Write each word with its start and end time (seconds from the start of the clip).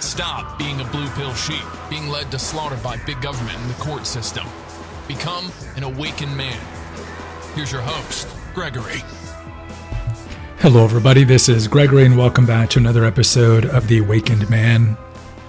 Stop 0.00 0.58
being 0.58 0.80
a 0.80 0.84
blue 0.84 1.08
pill 1.10 1.34
sheep, 1.34 1.64
being 1.90 2.08
led 2.08 2.30
to 2.30 2.38
slaughter 2.38 2.76
by 2.84 2.96
big 2.98 3.20
government 3.20 3.58
and 3.58 3.68
the 3.68 3.82
court 3.82 4.06
system. 4.06 4.46
Become 5.08 5.50
an 5.74 5.82
awakened 5.82 6.36
man. 6.36 6.60
Here's 7.54 7.72
your 7.72 7.80
host, 7.80 8.28
Gregory. 8.54 9.02
Hello, 10.60 10.84
everybody. 10.84 11.24
This 11.24 11.48
is 11.48 11.66
Gregory, 11.66 12.06
and 12.06 12.16
welcome 12.16 12.46
back 12.46 12.70
to 12.70 12.78
another 12.78 13.04
episode 13.04 13.66
of 13.66 13.88
The 13.88 13.98
Awakened 13.98 14.48
Man. 14.48 14.96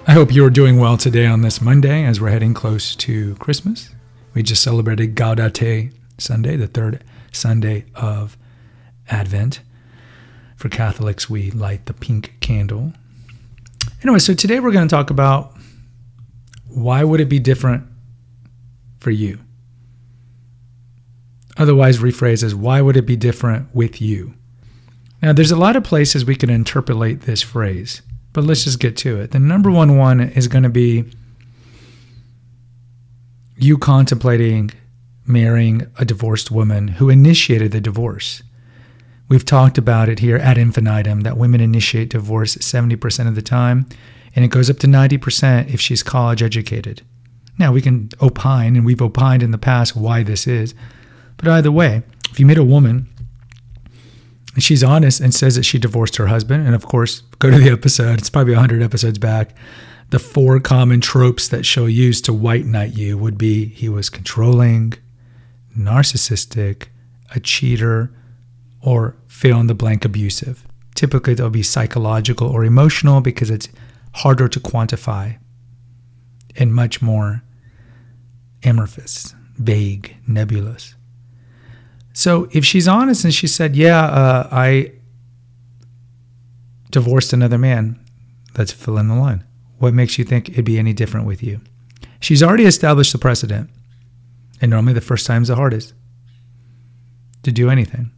I 0.08 0.12
hope 0.12 0.34
you're 0.34 0.50
doing 0.50 0.78
well 0.78 0.96
today 0.96 1.26
on 1.26 1.42
this 1.42 1.60
Monday 1.60 2.04
as 2.04 2.20
we're 2.20 2.30
heading 2.30 2.52
close 2.52 2.96
to 2.96 3.36
Christmas. 3.36 3.90
We 4.34 4.42
just 4.42 4.64
celebrated 4.64 5.14
Gaudete 5.14 5.92
Sunday, 6.18 6.56
the 6.56 6.66
third 6.66 7.04
Sunday 7.30 7.84
of 7.94 8.36
Advent. 9.08 9.60
For 10.56 10.68
Catholics, 10.68 11.30
we 11.30 11.52
light 11.52 11.86
the 11.86 11.94
pink 11.94 12.34
candle. 12.40 12.94
Anyway, 14.02 14.18
so 14.18 14.34
today 14.34 14.60
we're 14.60 14.72
going 14.72 14.88
to 14.88 14.94
talk 14.94 15.10
about 15.10 15.54
why 16.66 17.04
would 17.04 17.20
it 17.20 17.28
be 17.28 17.38
different 17.38 17.86
for 18.98 19.10
you? 19.10 19.40
Otherwise, 21.56 21.98
rephrase 21.98 22.42
as 22.42 22.54
why 22.54 22.80
would 22.80 22.96
it 22.96 23.06
be 23.06 23.16
different 23.16 23.74
with 23.74 24.00
you? 24.00 24.34
Now, 25.20 25.32
there's 25.32 25.50
a 25.50 25.56
lot 25.56 25.76
of 25.76 25.84
places 25.84 26.24
we 26.24 26.36
can 26.36 26.48
interpolate 26.48 27.22
this 27.22 27.42
phrase, 27.42 28.00
but 28.32 28.44
let's 28.44 28.64
just 28.64 28.80
get 28.80 28.96
to 28.98 29.20
it. 29.20 29.32
The 29.32 29.38
number 29.38 29.70
one 29.70 29.98
one 29.98 30.20
is 30.20 30.48
going 30.48 30.62
to 30.62 30.70
be 30.70 31.04
you 33.56 33.76
contemplating 33.76 34.70
marrying 35.26 35.86
a 35.98 36.04
divorced 36.04 36.50
woman 36.50 36.88
who 36.88 37.10
initiated 37.10 37.72
the 37.72 37.80
divorce. 37.80 38.42
We've 39.30 39.44
talked 39.44 39.78
about 39.78 40.08
it 40.08 40.18
here 40.18 40.38
ad 40.38 40.58
infinitum 40.58 41.20
that 41.20 41.36
women 41.36 41.60
initiate 41.60 42.10
divorce 42.10 42.56
70% 42.56 43.28
of 43.28 43.36
the 43.36 43.42
time, 43.42 43.86
and 44.34 44.44
it 44.44 44.50
goes 44.50 44.68
up 44.68 44.80
to 44.80 44.88
90% 44.88 45.72
if 45.72 45.80
she's 45.80 46.02
college 46.02 46.42
educated. 46.42 47.02
Now, 47.56 47.70
we 47.70 47.80
can 47.80 48.10
opine, 48.20 48.74
and 48.74 48.84
we've 48.84 49.00
opined 49.00 49.44
in 49.44 49.52
the 49.52 49.56
past 49.56 49.94
why 49.94 50.24
this 50.24 50.48
is, 50.48 50.74
but 51.36 51.46
either 51.46 51.70
way, 51.70 52.02
if 52.32 52.40
you 52.40 52.46
meet 52.46 52.58
a 52.58 52.64
woman 52.64 53.08
and 54.54 54.64
she's 54.64 54.82
honest 54.82 55.20
and 55.20 55.32
says 55.32 55.54
that 55.54 55.62
she 55.62 55.78
divorced 55.78 56.16
her 56.16 56.26
husband, 56.26 56.66
and 56.66 56.74
of 56.74 56.86
course, 56.86 57.20
go 57.38 57.52
to 57.52 57.58
the 57.58 57.70
episode, 57.70 58.18
it's 58.18 58.30
probably 58.30 58.54
100 58.54 58.82
episodes 58.82 59.18
back. 59.18 59.54
The 60.08 60.18
four 60.18 60.58
common 60.58 61.00
tropes 61.00 61.46
that 61.46 61.64
she'll 61.64 61.88
use 61.88 62.20
to 62.22 62.32
white 62.32 62.66
knight 62.66 62.94
you 62.94 63.16
would 63.16 63.38
be 63.38 63.66
he 63.66 63.88
was 63.88 64.10
controlling, 64.10 64.94
narcissistic, 65.78 66.88
a 67.32 67.38
cheater, 67.38 68.12
or 68.82 69.16
fill 69.26 69.60
in 69.60 69.66
the 69.66 69.74
blank 69.74 70.04
abusive. 70.04 70.66
Typically, 70.94 71.34
they'll 71.34 71.50
be 71.50 71.62
psychological 71.62 72.48
or 72.48 72.64
emotional 72.64 73.20
because 73.20 73.50
it's 73.50 73.68
harder 74.14 74.48
to 74.48 74.60
quantify 74.60 75.38
and 76.56 76.74
much 76.74 77.00
more 77.00 77.42
amorphous, 78.64 79.34
vague, 79.56 80.16
nebulous. 80.26 80.94
So 82.12 82.48
if 82.52 82.64
she's 82.64 82.88
honest 82.88 83.24
and 83.24 83.32
she 83.32 83.46
said, 83.46 83.76
Yeah, 83.76 84.04
uh, 84.04 84.48
I 84.50 84.92
divorced 86.90 87.32
another 87.32 87.58
man, 87.58 88.04
let's 88.58 88.72
fill 88.72 88.98
in 88.98 89.08
the 89.08 89.14
line. 89.14 89.44
What 89.78 89.94
makes 89.94 90.18
you 90.18 90.24
think 90.24 90.48
it'd 90.50 90.64
be 90.64 90.78
any 90.78 90.92
different 90.92 91.26
with 91.26 91.42
you? 91.42 91.60
She's 92.20 92.42
already 92.42 92.64
established 92.64 93.12
the 93.12 93.18
precedent. 93.18 93.70
And 94.60 94.70
normally 94.70 94.92
the 94.92 95.00
first 95.00 95.26
time's 95.26 95.48
the 95.48 95.56
hardest 95.56 95.94
to 97.44 97.52
do 97.52 97.70
anything. 97.70 98.12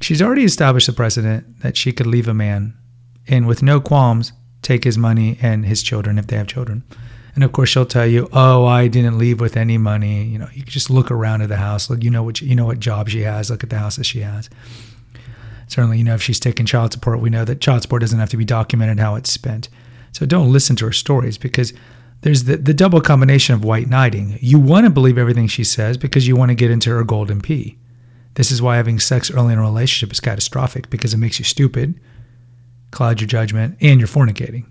She's 0.00 0.22
already 0.22 0.44
established 0.44 0.86
the 0.86 0.92
precedent 0.92 1.60
that 1.62 1.76
she 1.76 1.92
could 1.92 2.06
leave 2.06 2.28
a 2.28 2.34
man 2.34 2.76
and 3.26 3.46
with 3.46 3.62
no 3.62 3.80
qualms 3.80 4.32
take 4.62 4.84
his 4.84 4.98
money 4.98 5.38
and 5.40 5.66
his 5.66 5.82
children 5.82 6.18
if 6.18 6.26
they 6.26 6.36
have 6.36 6.46
children. 6.46 6.84
And 7.34 7.44
of 7.44 7.52
course, 7.52 7.68
she'll 7.68 7.86
tell 7.86 8.06
you, 8.06 8.28
"Oh, 8.32 8.66
I 8.66 8.88
didn't 8.88 9.18
leave 9.18 9.40
with 9.40 9.56
any 9.56 9.78
money." 9.78 10.24
You 10.24 10.38
know, 10.38 10.48
you 10.52 10.62
just 10.62 10.90
look 10.90 11.10
around 11.10 11.42
at 11.42 11.48
the 11.48 11.56
house. 11.56 11.88
Look, 11.88 12.02
you 12.02 12.10
know 12.10 12.22
what 12.22 12.40
you 12.40 12.56
know 12.56 12.66
what 12.66 12.80
job 12.80 13.08
she 13.08 13.22
has. 13.22 13.50
Look 13.50 13.62
at 13.62 13.70
the 13.70 13.78
houses 13.78 14.06
she 14.06 14.20
has. 14.20 14.50
Certainly, 15.68 15.98
you 15.98 16.04
know 16.04 16.14
if 16.14 16.22
she's 16.22 16.40
taking 16.40 16.66
child 16.66 16.92
support, 16.92 17.20
we 17.20 17.30
know 17.30 17.44
that 17.44 17.60
child 17.60 17.82
support 17.82 18.00
doesn't 18.00 18.18
have 18.18 18.30
to 18.30 18.36
be 18.36 18.44
documented 18.44 18.98
how 18.98 19.14
it's 19.14 19.30
spent. 19.30 19.68
So 20.12 20.26
don't 20.26 20.52
listen 20.52 20.74
to 20.76 20.86
her 20.86 20.92
stories 20.92 21.38
because 21.38 21.72
there's 22.22 22.44
the, 22.44 22.56
the 22.56 22.74
double 22.74 23.00
combination 23.00 23.54
of 23.54 23.62
white 23.62 23.88
knighting. 23.88 24.38
You 24.40 24.58
want 24.58 24.86
to 24.86 24.90
believe 24.90 25.18
everything 25.18 25.46
she 25.46 25.62
says 25.62 25.96
because 25.96 26.26
you 26.26 26.34
want 26.34 26.48
to 26.48 26.54
get 26.54 26.70
into 26.70 26.90
her 26.90 27.04
golden 27.04 27.40
pea. 27.40 27.78
This 28.38 28.52
is 28.52 28.62
why 28.62 28.76
having 28.76 29.00
sex 29.00 29.32
early 29.32 29.52
in 29.52 29.58
a 29.58 29.62
relationship 29.62 30.12
is 30.12 30.20
catastrophic 30.20 30.90
because 30.90 31.12
it 31.12 31.16
makes 31.16 31.40
you 31.40 31.44
stupid, 31.44 31.98
cloud 32.92 33.20
your 33.20 33.26
judgment, 33.26 33.76
and 33.80 33.98
you're 33.98 34.06
fornicating. 34.06 34.64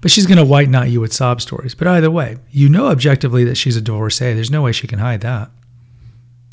But 0.00 0.12
she's 0.12 0.28
going 0.28 0.38
to 0.38 0.44
white 0.44 0.68
knight 0.68 0.92
you 0.92 1.00
with 1.00 1.12
sob 1.12 1.40
stories. 1.40 1.74
But 1.74 1.88
either 1.88 2.12
way, 2.12 2.36
you 2.52 2.68
know 2.68 2.86
objectively 2.86 3.42
that 3.42 3.56
she's 3.56 3.76
a 3.76 3.80
divorcee. 3.80 4.34
There's 4.34 4.52
no 4.52 4.62
way 4.62 4.70
she 4.70 4.86
can 4.86 5.00
hide 5.00 5.20
that. 5.22 5.50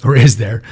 Or 0.03 0.15
is 0.15 0.37
there? 0.37 0.63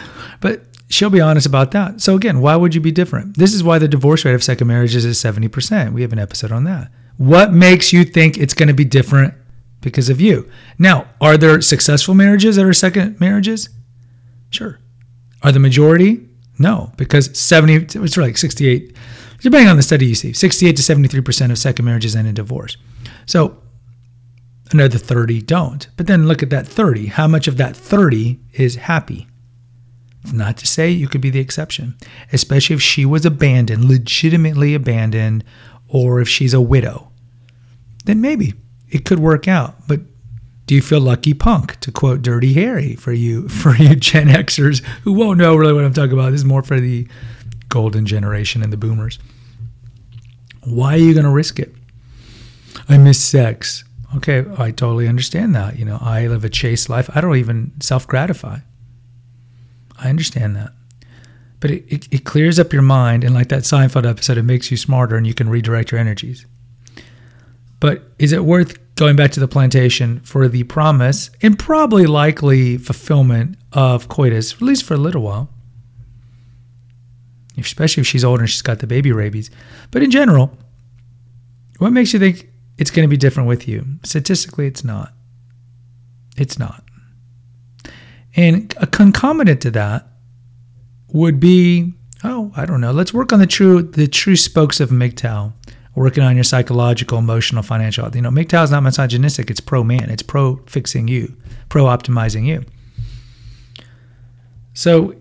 But 0.41 0.63
she'll 0.89 1.11
be 1.11 1.21
honest 1.21 1.45
about 1.45 1.69
that. 1.69 2.01
So 2.01 2.15
again, 2.15 2.41
why 2.41 2.55
would 2.55 2.73
you 2.73 2.81
be 2.81 2.91
different? 2.91 3.37
This 3.37 3.53
is 3.53 3.63
why 3.63 3.77
the 3.77 3.87
divorce 3.87 4.25
rate 4.25 4.33
of 4.33 4.43
second 4.43 4.65
marriages 4.65 5.05
is 5.05 5.21
70%. 5.21 5.93
We 5.93 6.01
have 6.01 6.11
an 6.11 6.17
episode 6.17 6.51
on 6.51 6.63
that. 6.63 6.89
What 7.17 7.53
makes 7.53 7.93
you 7.93 8.03
think 8.03 8.39
it's 8.39 8.55
going 8.55 8.69
to 8.69 8.73
be 8.73 8.83
different 8.83 9.35
because 9.81 10.09
of 10.09 10.19
you? 10.19 10.49
Now, 10.79 11.09
are 11.21 11.37
there 11.37 11.61
successful 11.61 12.15
marriages 12.15 12.55
that 12.55 12.65
are 12.65 12.73
second 12.73 13.19
marriages? 13.19 13.69
Sure. 14.53 14.79
Are 15.41 15.51
the 15.51 15.59
majority? 15.59 16.27
No, 16.59 16.91
because 16.95 17.37
70, 17.37 17.99
it's 17.99 18.17
like 18.17 18.37
68, 18.37 18.95
depending 19.41 19.67
on 19.67 19.77
the 19.77 19.83
study 19.83 20.05
you 20.05 20.15
see, 20.15 20.31
68 20.31 20.75
to 20.75 20.81
73% 20.81 21.51
of 21.51 21.57
second 21.57 21.85
marriages 21.85 22.15
end 22.15 22.27
in 22.27 22.35
divorce. 22.35 22.77
So 23.25 23.57
another 24.71 24.99
30 24.99 25.41
don't. 25.41 25.87
But 25.97 26.07
then 26.07 26.27
look 26.27 26.43
at 26.43 26.51
that 26.51 26.67
30. 26.67 27.07
How 27.07 27.27
much 27.27 27.47
of 27.47 27.57
that 27.57 27.75
30 27.75 28.39
is 28.53 28.75
happy? 28.75 29.27
Not 30.31 30.57
to 30.57 30.67
say 30.67 30.89
you 30.89 31.07
could 31.07 31.19
be 31.19 31.31
the 31.31 31.39
exception, 31.39 31.95
especially 32.31 32.75
if 32.75 32.81
she 32.81 33.05
was 33.05 33.25
abandoned, 33.25 33.85
legitimately 33.85 34.73
abandoned, 34.73 35.43
or 35.89 36.21
if 36.21 36.29
she's 36.29 36.53
a 36.53 36.61
widow. 36.61 37.11
Then 38.05 38.21
maybe 38.21 38.53
it 38.87 39.03
could 39.03 39.19
work 39.19 39.47
out. 39.47 39.87
But 39.87 40.01
do 40.65 40.75
you 40.75 40.81
feel 40.81 41.01
lucky 41.01 41.33
punk 41.33 41.79
to 41.81 41.91
quote 41.91 42.21
Dirty 42.21 42.53
Harry 42.53 42.95
for 42.95 43.13
you 43.13 43.47
for 43.49 43.75
you 43.75 43.95
Gen 43.95 44.27
Xers 44.27 44.83
who 45.03 45.13
won't 45.13 45.37
know 45.37 45.55
really 45.55 45.73
what 45.73 45.83
I'm 45.83 45.93
talking 45.93 46.13
about? 46.13 46.31
This 46.31 46.41
is 46.41 46.45
more 46.45 46.63
for 46.63 46.79
the 46.79 47.07
golden 47.69 48.05
generation 48.05 48.61
and 48.61 48.71
the 48.71 48.77
boomers. 48.77 49.19
Why 50.63 50.93
are 50.93 50.97
you 50.97 51.13
going 51.13 51.25
to 51.25 51.31
risk 51.31 51.59
it? 51.59 51.73
I 52.87 52.97
miss 52.97 53.21
sex. 53.21 53.83
Okay, 54.17 54.45
I 54.57 54.71
totally 54.71 55.07
understand 55.07 55.55
that. 55.55 55.77
You 55.77 55.85
know, 55.85 55.97
I 55.99 56.27
live 56.27 56.45
a 56.45 56.49
chaste 56.49 56.89
life. 56.89 57.09
I 57.15 57.21
don't 57.21 57.35
even 57.35 57.71
self 57.81 58.07
gratify. 58.07 58.59
I 59.97 60.09
understand 60.09 60.55
that. 60.55 60.71
But 61.59 61.71
it, 61.71 61.85
it, 61.87 62.13
it, 62.13 62.25
clears 62.25 62.59
up 62.59 62.73
your 62.73 62.81
mind. 62.81 63.23
And 63.23 63.33
like 63.33 63.49
that 63.49 63.63
Seinfeld 63.63 64.07
episode, 64.07 64.37
it 64.37 64.43
makes 64.43 64.69
you 64.69 64.77
smarter 64.77 65.15
and 65.15 65.25
you 65.25 65.33
can 65.33 65.49
redirect 65.49 65.91
your 65.91 65.99
energies. 65.99 66.45
But 67.79 68.03
is 68.19 68.33
it 68.33 68.43
worth 68.43 68.77
going 68.95 69.15
back 69.15 69.31
to 69.31 69.39
the 69.39 69.47
plantation 69.47 70.19
for 70.21 70.47
the 70.47 70.63
promise 70.63 71.29
and 71.41 71.57
probably 71.57 72.05
likely 72.05 72.77
fulfillment 72.77 73.57
of 73.71 74.07
coitus, 74.07 74.53
at 74.53 74.61
least 74.61 74.83
for 74.83 74.93
a 74.93 74.97
little 74.97 75.21
while? 75.21 75.49
Especially 77.57 78.01
if 78.01 78.07
she's 78.07 78.23
older 78.23 78.43
and 78.43 78.49
she's 78.49 78.61
got 78.61 78.79
the 78.79 78.87
baby 78.87 79.11
rabies. 79.11 79.49
But 79.91 80.03
in 80.03 80.11
general, 80.11 80.57
what 81.79 81.91
makes 81.91 82.13
you 82.13 82.19
think 82.19 82.49
it's 82.77 82.91
going 82.91 83.03
to 83.03 83.09
be 83.09 83.17
different 83.17 83.47
with 83.47 83.67
you? 83.67 83.85
Statistically, 84.03 84.67
it's 84.67 84.83
not. 84.83 85.13
It's 86.37 86.57
not. 86.57 86.83
And 88.35 88.73
a 88.77 88.87
concomitant 88.87 89.61
to 89.61 89.71
that 89.71 90.07
would 91.09 91.39
be, 91.39 91.93
oh, 92.23 92.51
I 92.55 92.65
don't 92.65 92.81
know. 92.81 92.91
Let's 92.91 93.13
work 93.13 93.31
on 93.31 93.39
the 93.39 93.47
true 93.47 93.83
the 93.83 94.07
true 94.07 94.35
spokes 94.35 94.79
of 94.79 94.89
MGTOW. 94.89 95.53
Working 95.95 96.23
on 96.23 96.35
your 96.35 96.43
psychological, 96.43 97.19
emotional, 97.19 97.61
financial. 97.61 98.09
You 98.15 98.21
know, 98.21 98.31
MGTOW 98.31 98.63
is 98.63 98.71
not 98.71 98.81
misogynistic. 98.81 99.51
It's 99.51 99.59
pro 99.59 99.83
man. 99.83 100.09
It's 100.09 100.23
pro 100.23 100.57
fixing 100.65 101.07
you, 101.07 101.35
pro 101.69 101.85
optimizing 101.85 102.45
you. 102.45 102.65
So 104.73 105.15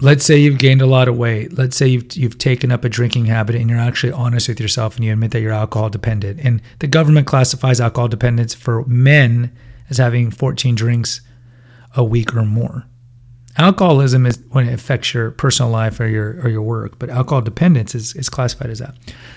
let's 0.00 0.24
say 0.24 0.36
you've 0.36 0.58
gained 0.58 0.82
a 0.82 0.86
lot 0.86 1.08
of 1.08 1.16
weight. 1.16 1.56
Let's 1.56 1.76
say 1.76 1.86
you've 1.86 2.14
you've 2.14 2.38
taken 2.38 2.70
up 2.70 2.84
a 2.84 2.88
drinking 2.88 3.26
habit 3.26 3.56
and 3.56 3.70
you're 3.70 3.78
actually 3.78 4.12
honest 4.12 4.48
with 4.48 4.60
yourself 4.60 4.96
and 4.96 5.04
you 5.04 5.12
admit 5.12 5.30
that 5.30 5.40
you're 5.40 5.52
alcohol 5.52 5.88
dependent. 5.88 6.40
And 6.40 6.60
the 6.80 6.86
government 6.86 7.26
classifies 7.26 7.80
alcohol 7.80 8.08
dependence 8.08 8.54
for 8.54 8.84
men 8.84 9.56
as 9.88 9.98
having 9.98 10.30
14 10.30 10.74
drinks 10.74 11.20
a 11.94 12.04
week 12.04 12.34
or 12.34 12.44
more. 12.44 12.84
Alcoholism 13.58 14.26
is 14.26 14.38
when 14.50 14.68
it 14.68 14.72
affects 14.74 15.14
your 15.14 15.30
personal 15.30 15.70
life 15.70 15.98
or 15.98 16.06
your 16.06 16.40
or 16.42 16.48
your 16.48 16.62
work, 16.62 16.98
but 16.98 17.08
alcohol 17.08 17.40
dependence 17.40 17.94
is, 17.94 18.14
is 18.14 18.28
classified 18.28 18.70
as 18.70 18.80
that. 18.80 18.94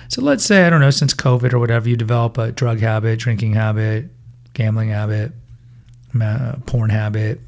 So 0.10 0.22
let's 0.22 0.44
say 0.44 0.66
I 0.66 0.70
don't 0.70 0.82
know 0.82 0.90
since 0.90 1.14
COVID 1.14 1.54
or 1.54 1.60
whatever 1.60 1.88
you 1.88 1.96
develop 1.96 2.38
a 2.38 2.52
drug 2.52 2.80
habit, 2.80 3.20
drinking 3.20 3.54
habit, 3.54 4.10
gambling 4.54 4.90
habit, 4.90 5.32
porn 6.66 6.90
habit, 6.90 7.40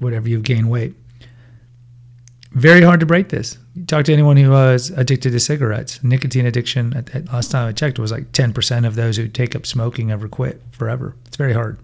whatever 0.00 0.28
you've 0.28 0.42
gained 0.42 0.68
weight 0.68 0.94
very 2.52 2.82
hard 2.82 3.00
to 3.00 3.06
break 3.06 3.28
this. 3.28 3.58
You 3.74 3.84
talk 3.84 4.04
to 4.06 4.12
anyone 4.12 4.36
who 4.36 4.50
was 4.50 4.90
addicted 4.90 5.30
to 5.30 5.40
cigarettes. 5.40 6.02
Nicotine 6.02 6.46
addiction, 6.46 6.94
at, 6.94 7.14
at 7.14 7.32
last 7.32 7.50
time 7.50 7.68
I 7.68 7.72
checked, 7.72 7.98
was 7.98 8.10
like 8.10 8.32
10% 8.32 8.86
of 8.86 8.94
those 8.94 9.16
who 9.16 9.28
take 9.28 9.54
up 9.54 9.66
smoking 9.66 10.10
ever 10.10 10.28
quit 10.28 10.60
forever. 10.72 11.14
It's 11.26 11.36
very 11.36 11.52
hard. 11.52 11.78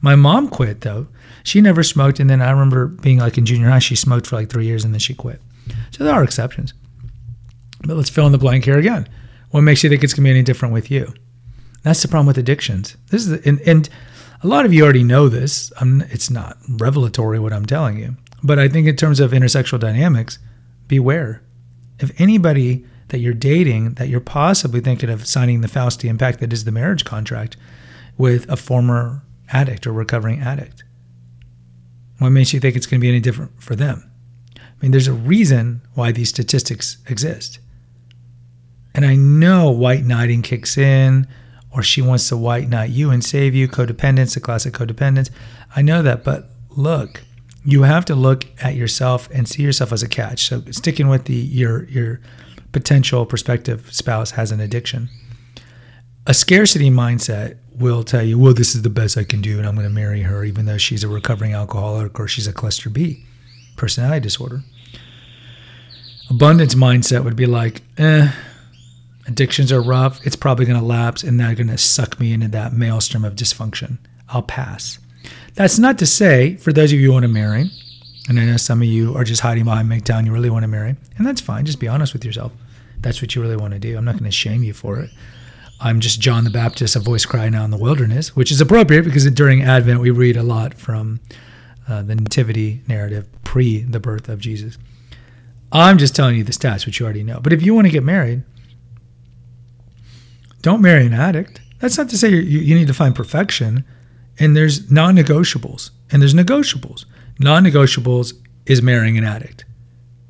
My 0.00 0.14
mom 0.14 0.48
quit 0.48 0.80
though. 0.80 1.06
She 1.42 1.60
never 1.60 1.82
smoked. 1.82 2.20
And 2.20 2.28
then 2.28 2.42
I 2.42 2.50
remember 2.50 2.86
being 2.86 3.18
like 3.18 3.38
in 3.38 3.46
junior 3.46 3.70
high, 3.70 3.78
she 3.78 3.96
smoked 3.96 4.26
for 4.26 4.36
like 4.36 4.50
three 4.50 4.66
years 4.66 4.84
and 4.84 4.94
then 4.94 5.00
she 5.00 5.14
quit. 5.14 5.40
So 5.90 6.04
there 6.04 6.14
are 6.14 6.24
exceptions. 6.24 6.74
But 7.86 7.96
let's 7.96 8.10
fill 8.10 8.26
in 8.26 8.32
the 8.32 8.38
blank 8.38 8.64
here 8.64 8.78
again. 8.78 9.08
What 9.50 9.62
makes 9.62 9.82
you 9.82 9.90
think 9.90 10.04
it's 10.04 10.12
going 10.12 10.24
to 10.24 10.28
be 10.28 10.30
any 10.30 10.42
different 10.42 10.74
with 10.74 10.90
you? 10.90 11.12
That's 11.82 12.02
the 12.02 12.08
problem 12.08 12.26
with 12.26 12.38
addictions. 12.38 12.96
This 13.10 13.22
is, 13.22 13.28
the, 13.28 13.48
and, 13.48 13.60
and 13.62 13.88
a 14.42 14.46
lot 14.46 14.66
of 14.66 14.72
you 14.72 14.84
already 14.84 15.02
know 15.02 15.28
this. 15.28 15.72
I'm, 15.80 16.02
it's 16.02 16.30
not 16.30 16.58
revelatory 16.68 17.38
what 17.38 17.52
I'm 17.52 17.66
telling 17.66 17.98
you. 17.98 18.16
But 18.42 18.58
I 18.58 18.68
think 18.68 18.86
in 18.86 18.96
terms 18.96 19.18
of 19.20 19.32
intersexual 19.32 19.80
dynamics, 19.80 20.38
beware. 20.88 21.42
If 21.98 22.18
anybody 22.20 22.84
that 23.08 23.18
you're 23.18 23.34
dating 23.34 23.94
that 23.94 24.08
you're 24.08 24.20
possibly 24.20 24.80
thinking 24.80 25.10
of 25.10 25.26
signing 25.26 25.60
the 25.60 25.68
Faustian 25.68 26.18
pact 26.18 26.40
that 26.40 26.52
is 26.52 26.64
the 26.64 26.72
marriage 26.72 27.04
contract 27.04 27.56
with 28.16 28.48
a 28.48 28.56
former 28.56 29.22
addict 29.52 29.86
or 29.86 29.92
recovering 29.92 30.40
addict, 30.40 30.84
what 32.18 32.30
makes 32.30 32.52
you 32.52 32.60
think 32.60 32.76
it's 32.76 32.86
going 32.86 33.00
to 33.00 33.04
be 33.04 33.08
any 33.08 33.20
different 33.20 33.62
for 33.62 33.74
them? 33.74 34.10
I 34.56 34.60
mean, 34.82 34.92
there's 34.92 35.08
a 35.08 35.12
reason 35.12 35.82
why 35.94 36.12
these 36.12 36.28
statistics 36.28 36.98
exist. 37.06 37.58
And 38.94 39.04
I 39.04 39.14
know 39.16 39.70
white 39.70 40.04
knighting 40.04 40.42
kicks 40.42 40.76
in, 40.76 41.26
or 41.70 41.82
she 41.82 42.02
wants 42.02 42.28
to 42.28 42.36
white 42.36 42.68
knight 42.68 42.90
you 42.90 43.10
and 43.10 43.24
save 43.24 43.54
you, 43.54 43.68
codependence, 43.68 44.34
the 44.34 44.40
classic 44.40 44.74
codependence. 44.74 45.30
I 45.76 45.82
know 45.82 46.02
that, 46.02 46.24
but 46.24 46.50
look, 46.70 47.22
you 47.64 47.82
have 47.82 48.04
to 48.06 48.14
look 48.14 48.46
at 48.62 48.74
yourself 48.74 49.28
and 49.32 49.48
see 49.48 49.62
yourself 49.62 49.92
as 49.92 50.02
a 50.02 50.08
catch. 50.08 50.46
So 50.48 50.62
sticking 50.70 51.08
with 51.08 51.24
the 51.26 51.34
your 51.34 51.84
your 51.84 52.20
potential 52.72 53.26
prospective 53.26 53.92
spouse 53.92 54.32
has 54.32 54.50
an 54.50 54.60
addiction. 54.60 55.08
A 56.26 56.34
scarcity 56.34 56.90
mindset 56.90 57.58
will 57.80 58.04
tell 58.04 58.22
you, 58.22 58.38
well, 58.38 58.54
this 58.54 58.74
is 58.74 58.82
the 58.82 58.90
best 58.90 59.16
I 59.16 59.24
can 59.24 59.40
do, 59.40 59.58
and 59.58 59.66
I'm 59.66 59.74
going 59.74 59.86
to 59.86 59.92
marry 59.92 60.22
her, 60.22 60.44
even 60.44 60.66
though 60.66 60.78
she's 60.78 61.02
a 61.02 61.08
recovering 61.08 61.54
alcoholic 61.54 62.20
or 62.20 62.28
she's 62.28 62.46
a 62.46 62.52
cluster 62.52 62.90
B 62.90 63.24
personality 63.76 64.20
disorder. 64.20 64.62
Abundance 66.28 66.74
mindset 66.74 67.24
would 67.24 67.34
be 67.34 67.46
like, 67.46 67.80
eh, 67.96 68.30
addictions 69.26 69.72
are 69.72 69.80
rough. 69.80 70.24
It's 70.24 70.36
probably 70.36 70.66
going 70.66 70.78
to 70.78 70.84
lapse, 70.84 71.22
and 71.22 71.40
they're 71.40 71.54
going 71.54 71.68
to 71.68 71.78
suck 71.78 72.20
me 72.20 72.32
into 72.32 72.48
that 72.48 72.74
maelstrom 72.74 73.24
of 73.24 73.34
dysfunction. 73.34 73.96
I'll 74.28 74.42
pass. 74.42 74.98
That's 75.54 75.78
not 75.78 75.98
to 75.98 76.06
say, 76.06 76.56
for 76.56 76.72
those 76.72 76.92
of 76.92 77.00
you 77.00 77.06
who 77.06 77.12
want 77.12 77.24
to 77.24 77.28
marry, 77.28 77.70
and 78.28 78.38
I 78.38 78.44
know 78.44 78.58
some 78.58 78.82
of 78.82 78.86
you 78.86 79.16
are 79.16 79.24
just 79.24 79.40
hiding 79.40 79.64
behind 79.64 79.90
MGTOW, 79.90 80.26
you 80.26 80.32
really 80.32 80.50
want 80.50 80.62
to 80.62 80.68
marry, 80.68 80.94
and 81.16 81.26
that's 81.26 81.40
fine. 81.40 81.64
Just 81.64 81.80
be 81.80 81.88
honest 81.88 82.12
with 82.12 82.24
yourself. 82.24 82.52
That's 83.00 83.22
what 83.22 83.34
you 83.34 83.40
really 83.40 83.56
want 83.56 83.72
to 83.72 83.80
do. 83.80 83.96
I'm 83.96 84.04
not 84.04 84.12
going 84.12 84.24
to 84.24 84.30
shame 84.30 84.62
you 84.62 84.74
for 84.74 85.00
it. 85.00 85.10
I'm 85.80 86.00
just 86.00 86.20
John 86.20 86.44
the 86.44 86.50
Baptist, 86.50 86.94
a 86.94 87.00
voice 87.00 87.24
crying 87.24 87.54
out 87.54 87.64
in 87.64 87.70
the 87.70 87.78
wilderness, 87.78 88.36
which 88.36 88.52
is 88.52 88.60
appropriate 88.60 89.04
because 89.04 89.28
during 89.30 89.62
Advent 89.62 90.00
we 90.00 90.10
read 90.10 90.36
a 90.36 90.42
lot 90.42 90.74
from 90.74 91.20
uh, 91.88 92.02
the 92.02 92.14
nativity 92.14 92.82
narrative 92.86 93.28
pre 93.44 93.80
the 93.82 94.00
birth 94.00 94.28
of 94.28 94.40
Jesus. 94.40 94.76
I'm 95.72 95.98
just 95.98 96.14
telling 96.14 96.36
you 96.36 96.44
the 96.44 96.52
stats, 96.52 96.84
which 96.84 97.00
you 97.00 97.04
already 97.04 97.22
know. 97.22 97.40
But 97.40 97.52
if 97.52 97.62
you 97.62 97.74
want 97.74 97.86
to 97.86 97.92
get 97.92 98.02
married, 98.02 98.42
don't 100.62 100.82
marry 100.82 101.06
an 101.06 101.14
addict. 101.14 101.60
That's 101.78 101.96
not 101.96 102.10
to 102.10 102.18
say 102.18 102.28
you, 102.28 102.36
you 102.36 102.74
need 102.74 102.88
to 102.88 102.94
find 102.94 103.14
perfection 103.14 103.84
and 104.40 104.56
there's 104.56 104.90
non 104.90 105.14
negotiables, 105.14 105.90
and 106.10 106.22
there's 106.22 106.34
negotiables. 106.34 107.04
Non 107.38 107.62
negotiables 107.62 108.32
is 108.66 108.82
marrying 108.82 109.18
an 109.18 109.24
addict. 109.24 109.66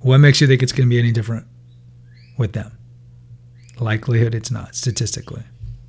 What 0.00 0.18
makes 0.18 0.40
you 0.40 0.46
think 0.46 0.62
it's 0.62 0.72
going 0.72 0.88
to 0.88 0.90
be 0.90 0.98
any 0.98 1.12
different 1.12 1.46
with 2.36 2.52
them? 2.52 2.76
Likelihood 3.80 4.34
it's 4.34 4.50
not, 4.50 4.74
statistically. 4.74 5.42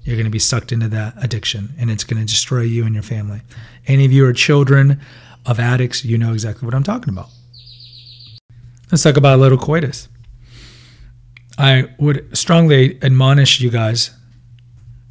You're 0.04 0.16
going 0.16 0.26
to 0.26 0.32
be 0.32 0.40
sucked 0.40 0.72
into 0.72 0.88
that 0.90 1.14
addiction 1.24 1.74
and 1.78 1.92
it's 1.92 2.04
going 2.04 2.20
to 2.20 2.26
destroy 2.26 2.62
you 2.62 2.86
and 2.86 2.94
your 2.94 3.04
family. 3.04 3.42
Any 3.88 4.06
of 4.06 4.12
you 4.12 4.26
are 4.26 4.34
children 4.34 5.00
of 5.46 5.60
addicts, 5.60 6.04
you 6.04 6.18
know 6.18 6.34
exactly 6.34 6.66
what 6.66 6.74
I'm 6.74 6.84
talking 6.84 7.14
about. 7.14 7.30
Let's 8.92 9.04
talk 9.04 9.18
about 9.18 9.38
a 9.38 9.42
little 9.42 9.58
coitus. 9.58 10.08
I 11.58 11.90
would 12.00 12.36
strongly 12.36 13.02
admonish 13.04 13.62
you 13.62 13.70
guys 13.70 14.12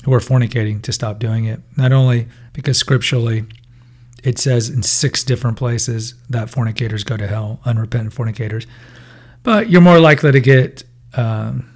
who 0.05 0.13
are 0.13 0.21
fornicating 0.21 0.83
to 0.83 0.93
stop 0.93 1.19
doing 1.19 1.45
it. 1.45 1.61
Not 1.77 1.93
only 1.93 2.29
because 2.53 2.79
scripturally 2.79 3.47
it 4.23 4.39
says 4.39 4.69
in 4.69 4.83
six 4.83 5.25
different 5.25 5.57
places 5.57 6.15
that 6.29 6.51
fornicators 6.51 7.05
go 7.05 7.17
to 7.17 7.27
hell, 7.27 7.61
unrepentant 7.65 8.13
fornicators. 8.13 8.67
But 9.43 9.71
you're 9.71 9.81
more 9.81 9.99
likely 9.99 10.33
to 10.33 10.41
get, 10.41 10.85
um, 11.15 11.67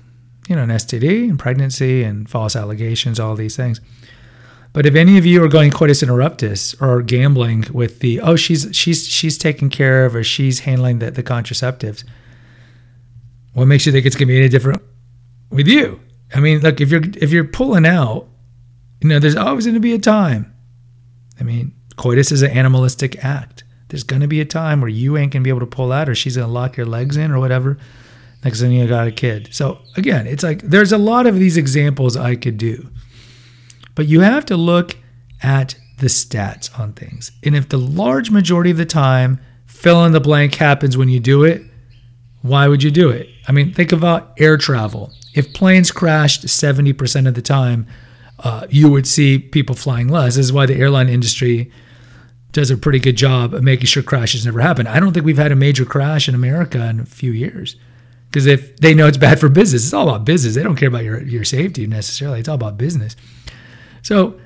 you 0.49 0.57
know, 0.57 0.63
an 0.63 0.71
STD 0.71 1.29
and 1.29 1.39
pregnancy 1.39 2.03
and 2.03 2.29
false 2.29 2.57
allegations, 2.57 3.19
all 3.19 3.35
these 3.35 3.57
things. 3.57 3.81
But 4.73 4.87
if 4.87 4.95
any 4.95 5.19
of 5.19 5.25
you 5.25 5.43
are 5.45 5.49
going 5.49 5.71
coitus 5.71 6.03
interruptus 6.03 6.81
or 6.83 7.01
gambling 7.01 7.67
with 7.73 8.01
the 8.01 8.21
oh 8.21 8.35
she's 8.35 8.69
she's 8.73 9.07
she's 9.07 9.39
taking 9.39 9.71
care 9.71 10.05
of 10.05 10.17
or 10.17 10.25
she's 10.25 10.61
handling 10.61 10.99
the, 10.99 11.11
the 11.13 11.23
contraceptives, 11.23 12.05
what 13.53 13.67
makes 13.67 13.87
you 13.87 13.93
think 13.93 14.05
it's 14.05 14.17
gonna 14.17 14.27
be 14.27 14.39
any 14.39 14.49
different 14.49 14.83
with 15.51 15.69
you? 15.69 16.01
I 16.35 16.41
mean, 16.41 16.61
look 16.61 16.81
if 16.81 16.91
you're 16.91 17.05
if 17.05 17.31
you're 17.31 17.45
pulling 17.45 17.87
out, 17.87 18.27
you 19.01 19.09
know, 19.09 19.21
there's 19.21 19.37
always 19.37 19.67
gonna 19.67 19.79
be 19.79 19.95
a 19.95 19.99
time 19.99 20.55
I 21.41 21.45
mean, 21.45 21.75
coitus 21.97 22.33
is 22.33 22.43
an 22.43 22.51
animalistic 22.51 23.25
act. 23.25 23.65
There's 23.89 24.05
going 24.05 24.23
to 24.23 24.29
be 24.29 24.41
a 24.41 24.45
time 24.45 24.81
where 24.81 24.89
you 24.89 25.17
ain't 25.17 25.33
going 25.33 25.43
to 25.43 25.45
be 25.45 25.51
able 25.51 25.61
to 25.61 25.67
pull 25.67 25.93
out, 25.93 26.09
or 26.09 26.15
she's 26.15 26.37
going 26.37 26.49
to 26.49 26.53
lock 26.53 26.77
your 26.77 26.87
legs 26.87 27.17
in, 27.17 27.31
or 27.31 27.39
whatever. 27.39 27.79
Next 28.45 28.61
thing 28.61 28.73
you 28.73 28.87
got 28.87 29.09
a 29.09 29.13
kid. 29.13 29.49
So 29.53 29.79
again, 29.97 30.27
it's 30.27 30.43
like 30.43 30.61
there's 30.61 30.93
a 30.93 30.99
lot 30.99 31.27
of 31.27 31.39
these 31.39 31.57
examples 31.57 32.17
I 32.17 32.37
could 32.37 32.59
do, 32.59 32.91
but 33.95 34.07
you 34.07 34.21
have 34.21 34.45
to 34.47 34.57
look 34.57 34.97
at 35.43 35.77
the 35.99 36.07
stats 36.07 36.79
on 36.79 36.93
things. 36.93 37.33
And 37.43 37.57
if 37.57 37.69
the 37.69 37.79
large 37.79 38.31
majority 38.31 38.71
of 38.71 38.77
the 38.77 38.85
time, 38.85 39.41
fill 39.67 40.05
in 40.05 40.13
the 40.13 40.21
blank 40.21 40.57
happens 40.57 40.97
when 40.97 41.09
you 41.09 41.21
do 41.21 41.45
it, 41.45 41.63
why 42.43 42.69
would 42.69 42.83
you 42.83 42.91
do 42.91 43.09
it? 43.09 43.29
I 43.49 43.53
mean, 43.53 43.73
think 43.73 43.93
about 43.93 44.35
air 44.39 44.59
travel. 44.59 45.13
If 45.35 45.55
planes 45.55 45.91
crashed 45.91 46.47
70% 46.47 47.27
of 47.27 47.35
the 47.35 47.43
time, 47.43 47.87
uh, 48.41 48.67
you 48.69 48.91
would 48.91 49.07
see 49.07 49.39
people 49.39 49.75
flying 49.75 50.09
less. 50.09 50.37
This 50.37 50.47
is 50.47 50.53
why 50.53 50.67
the 50.67 50.75
airline 50.75 51.09
industry 51.09 51.71
does 52.53 52.71
a 52.71 52.77
pretty 52.77 52.99
good 52.99 53.17
job 53.17 53.55
of 53.55 53.63
making 53.63 53.87
sure 53.87 54.03
crashes 54.03 54.45
never 54.45 54.61
happen. 54.61 54.87
I 54.87 55.01
don't 55.01 55.15
think 55.15 55.25
we've 55.25 55.39
had 55.39 55.53
a 55.53 55.57
major 55.57 55.85
crash 55.85 56.29
in 56.29 56.35
America 56.35 56.85
in 56.87 57.01
a 57.01 57.07
few 57.07 57.33
years 57.33 57.77
because 58.35 58.47
if 58.47 58.79
they 58.79 58.95
know 58.95 59.07
it's 59.07 59.17
bad 59.17 59.39
for 59.39 59.49
business, 59.49 59.85
it's 59.85 59.93
all 59.93 60.09
about 60.09 60.25
business. 60.25 60.57
They 60.57 60.65
don't 60.65 60.75
care 60.75 60.89
about 60.89 61.05
your, 61.05 61.23
your 61.23 61.45
safety 61.45 61.87
necessarily. 61.87 62.41
It's 62.41 62.49
all 62.49 62.57
about 62.57 62.77
business. 62.77 63.15
So 64.03 64.41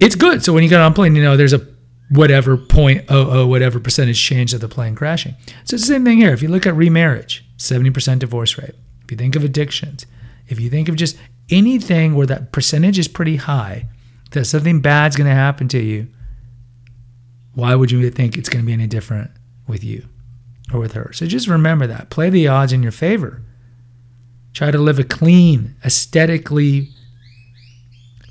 it's 0.00 0.16
good. 0.16 0.42
So 0.42 0.52
when 0.52 0.64
you 0.64 0.68
get 0.68 0.80
on 0.80 0.90
a 0.90 0.94
plane, 0.94 1.14
you 1.14 1.22
know, 1.22 1.36
there's 1.36 1.52
a 1.52 1.64
whatever 2.10 2.56
point 2.56 3.04
oh 3.08 3.30
oh 3.30 3.46
whatever 3.46 3.78
percentage 3.78 4.20
change 4.20 4.52
of 4.54 4.60
the 4.60 4.68
plane 4.68 4.96
crashing. 4.96 5.36
So 5.62 5.76
it's 5.76 5.86
the 5.86 5.94
same 5.94 6.04
thing 6.04 6.18
here. 6.18 6.32
If 6.32 6.42
you 6.42 6.48
look 6.48 6.66
at 6.66 6.74
remarriage, 6.74 7.44
70% 7.58 8.18
divorce 8.18 8.58
rate. 8.58 8.74
If 9.04 9.12
you 9.12 9.16
think 9.16 9.36
of 9.36 9.44
addictions, 9.44 10.04
if 10.48 10.58
you 10.58 10.68
think 10.68 10.88
of 10.88 10.96
just 10.96 11.16
anything 11.48 12.16
where 12.16 12.26
that 12.26 12.50
percentage 12.50 12.98
is 12.98 13.06
pretty 13.06 13.36
high, 13.36 13.86
that 14.32 14.46
something 14.46 14.80
bad's 14.80 15.14
going 15.14 15.30
to 15.30 15.34
happen 15.34 15.68
to 15.68 15.78
you, 15.78 16.08
why 17.54 17.76
would 17.76 17.92
you 17.92 18.10
think 18.10 18.36
it's 18.36 18.48
going 18.48 18.64
to 18.64 18.66
be 18.66 18.72
any 18.72 18.88
different 18.88 19.30
with 19.68 19.84
you 19.84 20.08
or 20.72 20.80
with 20.80 20.92
her? 20.92 21.12
So 21.12 21.26
just 21.26 21.48
remember 21.48 21.86
that. 21.86 22.10
Play 22.10 22.30
the 22.30 22.48
odds 22.48 22.72
in 22.72 22.82
your 22.82 22.92
favor. 22.92 23.42
Try 24.52 24.70
to 24.70 24.78
live 24.78 24.98
a 24.98 25.04
clean, 25.04 25.76
aesthetically 25.84 26.88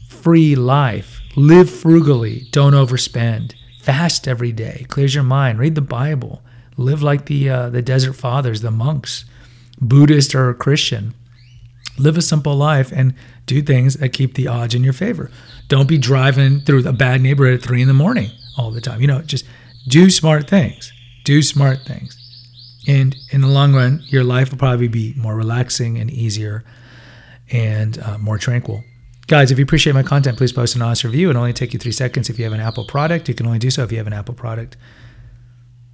free 0.10 0.56
life. 0.56 1.22
Live 1.36 1.70
frugally. 1.70 2.48
Don't 2.52 2.74
overspend. 2.74 3.54
Fast 3.82 4.28
every 4.28 4.52
day. 4.52 4.86
Clears 4.90 5.14
your 5.14 5.24
mind. 5.24 5.60
Read 5.60 5.76
the 5.76 5.82
Bible. 5.82 6.42
Live 6.78 7.04
like 7.04 7.28
the 7.28 7.50
uh, 7.50 7.70
the 7.70 7.84
desert 7.84 8.14
fathers, 8.14 8.62
the 8.62 8.72
monks, 8.72 9.26
Buddhist 9.80 10.34
or 10.34 10.54
Christian. 10.56 11.14
Live 11.98 12.18
a 12.18 12.22
simple 12.22 12.56
life 12.56 12.92
and 12.92 13.14
do 13.46 13.62
things 13.62 13.96
that 13.98 14.10
keep 14.10 14.34
the 14.34 14.48
odds 14.48 14.74
in 14.74 14.84
your 14.84 14.94
favor. 14.94 15.30
Don't 15.68 15.88
be 15.88 15.98
driving 15.98 16.60
through 16.60 16.88
a 16.88 16.92
bad 16.92 17.22
neighborhood 17.22 17.60
at 17.60 17.62
three 17.62 17.82
in 17.82 17.88
the 17.88 17.94
morning 17.94 18.32
all 18.58 18.72
the 18.72 18.82
time. 18.82 19.00
You 19.00 19.08
know, 19.08 19.22
just 19.22 19.46
do 19.88 20.10
smart 20.10 20.50
things. 20.50 20.92
Do 21.24 21.42
smart 21.42 21.82
things. 21.86 22.18
And 22.88 23.16
in 23.32 23.42
the 23.42 23.48
long 23.48 23.74
run, 23.74 24.04
your 24.08 24.24
life 24.24 24.52
will 24.52 24.58
probably 24.58 24.88
be 24.88 25.14
more 25.18 25.36
relaxing 25.36 25.98
and 25.98 26.12
easier 26.12 26.64
and 27.52 27.98
uh, 28.00 28.18
more 28.18 28.38
tranquil. 28.38 28.84
Guys, 29.28 29.52
if 29.52 29.58
you 29.58 29.64
appreciate 29.64 29.94
my 29.94 30.04
content, 30.04 30.38
please 30.38 30.52
post 30.52 30.76
an 30.76 30.84
honest 30.84 31.04
review. 31.04 31.32
It 31.32 31.36
only 31.36 31.54
take 31.54 31.74
you 31.74 31.80
three 31.80 31.92
seconds 31.92 32.30
if 32.30 32.38
you 32.38 32.46
have 32.46 32.54
an 32.54 32.60
Apple 32.60 32.86
product. 32.86 33.28
You 33.28 33.34
can 33.34 33.48
only 33.48 33.58
do 33.58 33.72
so 33.72 33.84
if 33.84 33.92
you 33.92 33.98
have 33.98 34.06
an 34.06 34.14
Apple 34.14 34.36
product. 34.36 34.78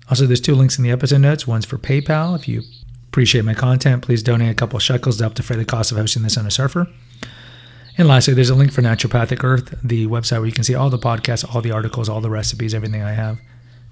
Also, 0.09 0.25
there's 0.25 0.41
two 0.41 0.55
links 0.55 0.77
in 0.77 0.83
the 0.83 0.91
episode 0.91 1.21
notes. 1.21 1.47
One's 1.47 1.63
for 1.63 1.77
PayPal. 1.77 2.37
If 2.37 2.49
you 2.49 2.63
appreciate 3.07 3.45
my 3.45 3.53
content, 3.53 4.03
please 4.03 4.21
donate 4.21 4.51
a 4.51 4.53
couple 4.53 4.77
shekels 4.79 5.17
to 5.17 5.23
help 5.23 5.35
defray 5.35 5.55
the 5.55 5.63
cost 5.63 5.93
of 5.93 5.97
hosting 5.97 6.23
this 6.23 6.37
on 6.37 6.45
a 6.45 6.51
surfer. 6.51 6.87
And 7.97 8.07
lastly, 8.09 8.33
there's 8.33 8.49
a 8.49 8.55
link 8.55 8.73
for 8.73 8.81
Naturopathic 8.81 9.43
Earth, 9.43 9.77
the 9.81 10.07
website 10.07 10.39
where 10.39 10.47
you 10.47 10.51
can 10.51 10.65
see 10.65 10.75
all 10.75 10.89
the 10.89 10.97
podcasts, 10.97 11.55
all 11.55 11.61
the 11.61 11.71
articles, 11.71 12.09
all 12.09 12.19
the 12.19 12.29
recipes, 12.29 12.73
everything 12.73 13.01
I 13.01 13.13
have. 13.13 13.39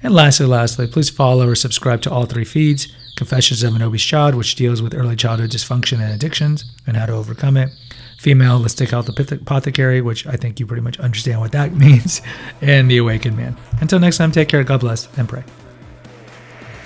And 0.01 0.13
lastly, 0.13 0.45
lastly, 0.45 0.87
please 0.87 1.09
follow 1.09 1.47
or 1.47 1.55
subscribe 1.55 2.01
to 2.03 2.11
all 2.11 2.25
three 2.25 2.45
feeds 2.45 2.87
Confessions 3.19 3.63
of 3.63 3.75
an 3.75 3.81
Obese 3.81 4.03
Child, 4.05 4.35
which 4.35 4.55
deals 4.55 4.81
with 4.81 4.93
early 4.95 5.17
childhood 5.17 5.49
dysfunction 5.49 5.99
and 5.99 6.13
addictions 6.13 6.63
and 6.87 6.95
how 6.95 7.05
to 7.05 7.11
overcome 7.11 7.57
it. 7.57 7.69
Female 8.17 8.59
Let's 8.59 8.73
Take 8.73 8.89
Holistic 8.89 8.91
Health 8.91 9.41
Apothecary, 9.41 9.99
which 9.99 10.25
I 10.25 10.37
think 10.37 10.57
you 10.57 10.65
pretty 10.65 10.81
much 10.81 10.99
understand 10.99 11.41
what 11.41 11.51
that 11.51 11.73
means. 11.75 12.21
And 12.61 12.89
The 12.89 12.97
Awakened 12.97 13.35
Man. 13.35 13.57
Until 13.81 13.99
next 13.99 14.17
time, 14.17 14.31
take 14.31 14.47
care, 14.47 14.63
God 14.63 14.79
bless, 14.79 15.09
and 15.17 15.27
pray. 15.27 15.43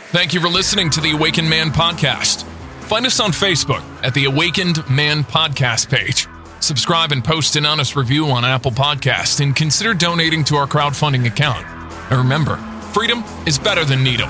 Thank 0.07 0.33
you 0.33 0.39
for 0.39 0.47
listening 0.47 0.89
to 0.91 1.01
the 1.01 1.11
Awakened 1.11 1.47
Man 1.49 1.69
podcast. 1.69 2.43
Find 2.81 3.05
us 3.05 3.19
on 3.19 3.31
Facebook 3.31 3.83
at 4.03 4.15
the 4.15 4.25
Awakened 4.25 4.87
Man 4.89 5.23
podcast 5.23 5.89
page. 5.89 6.27
Subscribe 6.61 7.11
and 7.11 7.23
post 7.23 7.55
an 7.57 7.65
honest 7.65 7.95
review 7.95 8.27
on 8.27 8.43
Apple 8.43 8.71
Podcast 8.71 9.39
and 9.39 9.55
consider 9.55 9.93
donating 9.93 10.43
to 10.45 10.55
our 10.55 10.65
crowdfunding 10.65 11.27
account. 11.27 11.63
And 12.09 12.17
remember, 12.19 12.57
freedom 12.93 13.23
is 13.47 13.57
better 13.57 13.83
than 13.83 14.03
needle. 14.03 14.29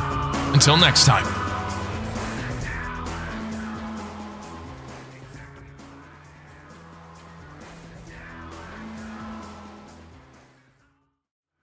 Until 0.53 0.77
next 0.77 1.05
time. 1.05 1.42